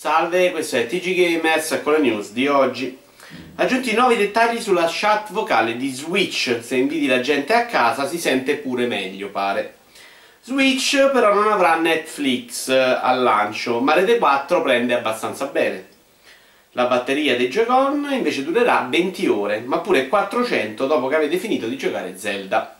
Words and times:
Salve, 0.00 0.52
questo 0.52 0.76
è 0.76 0.86
TG 0.86 1.12
Gamers 1.12 1.80
con 1.82 1.94
le 1.94 1.98
news 1.98 2.30
di 2.30 2.46
oggi. 2.46 2.96
Aggiunti 3.56 3.96
nuovi 3.96 4.14
dettagli 4.14 4.60
sulla 4.60 4.86
chat 4.88 5.32
vocale 5.32 5.76
di 5.76 5.90
Switch, 5.90 6.60
se 6.62 6.76
inviti 6.76 7.08
la 7.08 7.18
gente 7.18 7.52
a 7.52 7.66
casa 7.66 8.06
si 8.06 8.16
sente 8.16 8.58
pure 8.58 8.86
meglio, 8.86 9.30
pare. 9.30 9.78
Switch 10.40 11.10
però 11.10 11.34
non 11.34 11.50
avrà 11.50 11.74
Netflix 11.74 12.68
eh, 12.68 12.78
al 12.78 13.24
lancio, 13.24 13.80
ma 13.80 13.94
Rete 13.94 14.18
4 14.18 14.62
prende 14.62 14.94
abbastanza 14.94 15.46
bene. 15.46 15.88
La 16.74 16.84
batteria 16.84 17.36
dei 17.36 17.48
Joy-Con 17.48 18.10
invece 18.12 18.44
durerà 18.44 18.86
20 18.88 19.26
ore, 19.26 19.62
ma 19.66 19.80
pure 19.80 20.06
400 20.06 20.86
dopo 20.86 21.08
che 21.08 21.16
avete 21.16 21.38
finito 21.38 21.66
di 21.66 21.76
giocare 21.76 22.16
Zelda. 22.16 22.77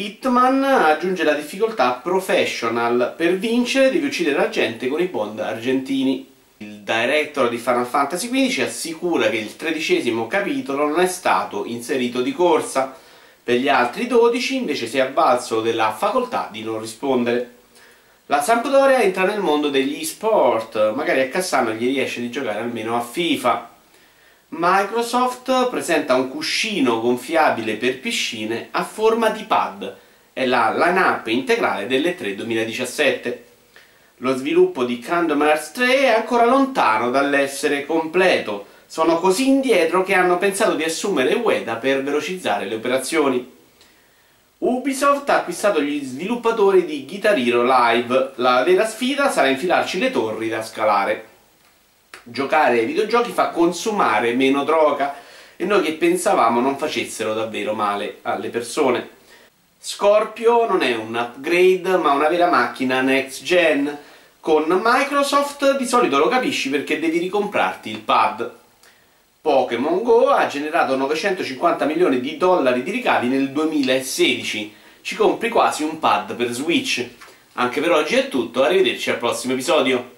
Hitman 0.00 0.62
aggiunge 0.62 1.24
la 1.24 1.32
difficoltà 1.32 1.90
professional. 2.00 3.14
Per 3.16 3.36
vincere 3.36 3.90
devi 3.90 4.06
uccidere 4.06 4.36
la 4.36 4.48
gente 4.48 4.86
con 4.86 5.00
i 5.00 5.06
bond 5.06 5.40
argentini. 5.40 6.24
Il 6.58 6.82
director 6.82 7.48
di 7.48 7.56
Final 7.56 7.84
Fantasy 7.84 8.30
XV 8.30 8.62
assicura 8.62 9.28
che 9.28 9.38
il 9.38 9.56
tredicesimo 9.56 10.28
capitolo 10.28 10.86
non 10.86 11.00
è 11.00 11.08
stato 11.08 11.64
inserito 11.64 12.22
di 12.22 12.32
corsa. 12.32 12.94
Per 13.42 13.56
gli 13.56 13.68
altri 13.68 14.06
12 14.06 14.54
invece 14.54 14.86
si 14.86 14.98
è 14.98 15.00
avvalso 15.00 15.60
della 15.62 15.90
facoltà 15.90 16.48
di 16.52 16.62
non 16.62 16.78
rispondere. 16.78 17.54
La 18.26 18.40
Sampdoria 18.40 19.02
entra 19.02 19.24
nel 19.24 19.40
mondo 19.40 19.68
degli 19.68 20.04
sport, 20.04 20.92
magari 20.94 21.22
a 21.22 21.28
Cassano 21.28 21.72
gli 21.72 21.86
riesce 21.86 22.20
di 22.20 22.30
giocare 22.30 22.60
almeno 22.60 22.96
a 22.96 23.00
FIFA. 23.00 23.77
Microsoft 24.50 25.68
presenta 25.68 26.14
un 26.14 26.30
cuscino 26.30 27.02
gonfiabile 27.02 27.74
per 27.74 28.00
piscine 28.00 28.68
a 28.70 28.82
forma 28.82 29.28
di 29.28 29.44
pad. 29.44 29.94
È 30.32 30.46
la 30.46 30.72
line-up 30.72 31.26
integrale 31.26 31.86
delle 31.86 32.14
3 32.14 32.34
2017. 32.34 33.44
Lo 34.16 34.34
sviluppo 34.36 34.84
di 34.84 35.00
Kingdom 35.00 35.42
Hearts 35.42 35.72
3 35.72 35.98
è 35.98 36.08
ancora 36.08 36.46
lontano 36.46 37.10
dall'essere 37.10 37.84
completo. 37.84 38.66
Sono 38.86 39.18
così 39.18 39.48
indietro 39.48 40.02
che 40.02 40.14
hanno 40.14 40.38
pensato 40.38 40.74
di 40.74 40.82
assumere 40.82 41.34
Ueda 41.34 41.74
per 41.74 42.02
velocizzare 42.02 42.64
le 42.64 42.76
operazioni. 42.76 43.56
Ubisoft 44.58 45.28
ha 45.28 45.36
acquistato 45.36 45.82
gli 45.82 46.02
sviluppatori 46.02 46.86
di 46.86 47.04
Guitar 47.04 47.36
Hero 47.36 47.62
Live. 47.62 48.32
La 48.36 48.62
vera 48.64 48.86
sfida 48.86 49.30
sarà 49.30 49.48
infilarci 49.48 49.98
le 49.98 50.10
torri 50.10 50.48
da 50.48 50.62
scalare 50.62 51.36
giocare 52.30 52.80
ai 52.80 52.86
videogiochi 52.86 53.32
fa 53.32 53.48
consumare 53.48 54.34
meno 54.34 54.64
droga 54.64 55.14
e 55.56 55.64
noi 55.64 55.82
che 55.82 55.92
pensavamo 55.92 56.60
non 56.60 56.78
facessero 56.78 57.34
davvero 57.34 57.74
male 57.74 58.18
alle 58.22 58.48
persone. 58.48 59.16
Scorpio 59.80 60.66
non 60.66 60.82
è 60.82 60.94
un 60.94 61.14
upgrade 61.14 61.96
ma 61.96 62.12
una 62.12 62.28
vera 62.28 62.48
macchina 62.48 63.00
next 63.00 63.42
gen. 63.42 63.98
Con 64.40 64.64
Microsoft 64.82 65.76
di 65.76 65.86
solito 65.86 66.18
lo 66.18 66.28
capisci 66.28 66.70
perché 66.70 66.98
devi 66.98 67.18
ricomprarti 67.18 67.90
il 67.90 67.98
pad. 67.98 68.52
Pokémon 69.40 70.02
Go 70.02 70.30
ha 70.30 70.46
generato 70.46 70.96
950 70.96 71.84
milioni 71.86 72.20
di 72.20 72.36
dollari 72.36 72.82
di 72.82 72.90
ricavi 72.90 73.28
nel 73.28 73.50
2016. 73.50 74.74
Ci 75.00 75.16
compri 75.16 75.48
quasi 75.48 75.82
un 75.82 75.98
pad 75.98 76.34
per 76.34 76.50
Switch. 76.50 77.06
Anche 77.54 77.80
per 77.80 77.92
oggi 77.92 78.14
è 78.14 78.28
tutto, 78.28 78.62
arrivederci 78.62 79.10
al 79.10 79.18
prossimo 79.18 79.54
episodio. 79.54 80.16